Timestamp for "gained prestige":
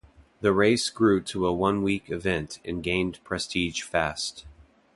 2.81-3.83